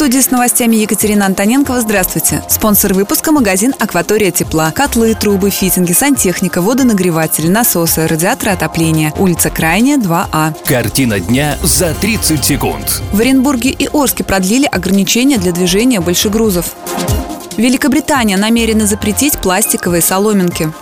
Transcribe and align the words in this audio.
Студии 0.00 0.20
с 0.20 0.30
новостями 0.30 0.76
Екатерина 0.76 1.26
Антоненкова. 1.26 1.82
Здравствуйте. 1.82 2.42
Спонсор 2.48 2.94
выпуска– 2.94 3.32
магазин 3.32 3.74
«Акватория 3.78 4.30
тепла». 4.30 4.70
Котлы, 4.70 5.14
трубы, 5.14 5.50
фитинги, 5.50 5.92
сантехника, 5.92 6.62
водонагреватели, 6.62 7.48
насосы, 7.48 8.06
радиаторы 8.06 8.52
отопления. 8.52 9.12
Улица 9.18 9.50
Крайняя, 9.50 9.98
2А. 9.98 10.56
Картина 10.64 11.20
дня 11.20 11.58
за 11.62 11.92
30 11.92 12.42
секунд. 12.42 13.02
В 13.12 13.20
Оренбурге 13.20 13.72
и 13.72 13.90
Орске 13.92 14.24
продлили 14.24 14.64
ограничения 14.64 15.36
для 15.36 15.52
движения 15.52 16.00
большегрузов. 16.00 16.74
Великобритания 17.58 18.38
намерена 18.38 18.86
запретить 18.86 19.38
пластиковые 19.38 20.00
соломинки. 20.00 20.72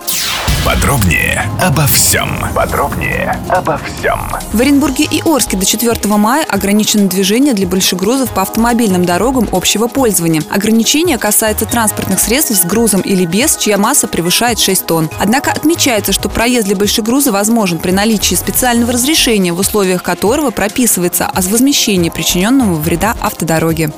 Подробнее 0.68 1.50
обо 1.62 1.86
всем. 1.86 2.28
Подробнее 2.54 3.34
обо 3.48 3.78
всем. 3.78 4.20
В 4.52 4.60
Оренбурге 4.60 5.08
и 5.10 5.22
Орске 5.24 5.56
до 5.56 5.64
4 5.64 5.94
мая 6.18 6.44
ограничено 6.46 7.08
движение 7.08 7.54
для 7.54 7.66
большегрузов 7.66 8.34
по 8.34 8.42
автомобильным 8.42 9.06
дорогам 9.06 9.48
общего 9.52 9.86
пользования. 9.88 10.42
Ограничение 10.50 11.16
касается 11.16 11.64
транспортных 11.64 12.20
средств 12.20 12.54
с 12.54 12.66
грузом 12.66 13.00
или 13.00 13.24
без, 13.24 13.56
чья 13.56 13.78
масса 13.78 14.08
превышает 14.08 14.58
6 14.58 14.84
тонн. 14.84 15.08
Однако 15.18 15.52
отмечается, 15.52 16.12
что 16.12 16.28
проезд 16.28 16.66
для 16.66 16.76
большегруза 16.76 17.32
возможен 17.32 17.78
при 17.78 17.92
наличии 17.92 18.34
специального 18.34 18.92
разрешения, 18.92 19.54
в 19.54 19.60
условиях 19.60 20.02
которого 20.02 20.50
прописывается 20.50 21.24
о 21.24 21.40
возмещении 21.40 22.10
причиненного 22.10 22.74
вреда 22.74 23.16
автодороге. 23.22 23.90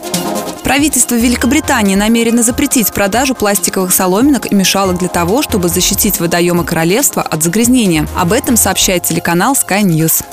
Правительство 0.63 1.15
Великобритании 1.15 1.95
намерено 1.95 2.43
запретить 2.43 2.93
продажу 2.93 3.35
пластиковых 3.35 3.93
соломинок 3.93 4.51
и 4.51 4.55
мешалок 4.55 4.99
для 4.99 5.09
того, 5.09 5.43
чтобы 5.43 5.69
защитить 5.69 6.21
водоемы 6.21 6.65
королевства 6.65 7.23
от 7.23 7.43
загрязнения. 7.43 8.07
Об 8.17 8.33
этом 8.33 8.57
сообщает 8.57 9.05
телеканал 9.05 9.55
Sky 9.55 9.83
News. 9.83 10.25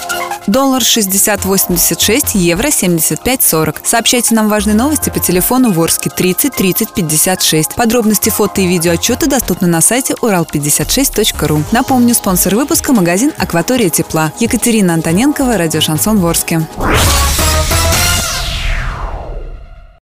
Доллар 0.47 0.81
60.86, 0.81 2.37
евро 2.37 2.67
75.40. 2.67 3.79
Сообщайте 3.83 4.33
нам 4.33 4.47
важные 4.47 4.75
новости 4.75 5.09
по 5.09 5.19
телефону 5.19 5.71
Ворске 5.71 6.09
30 6.09 6.53
30 6.53 6.93
56. 6.93 7.75
Подробности 7.75 8.30
фото 8.30 8.61
и 8.61 8.67
видеоотчеты 8.67 9.27
доступны 9.27 9.67
на 9.67 9.81
сайте 9.81 10.13
урал56.ру. 10.13 11.63
Напомню, 11.73 12.15
спонсор 12.15 12.55
выпуска– 12.55 12.93
магазин 12.93 13.33
«Акватория 13.37 13.89
тепла». 13.89 14.31
Екатерина 14.39 14.93
Антоненкова, 14.93 15.57
радио 15.57 15.81
«Шансон 15.81 16.19
Ворске». 16.19 16.65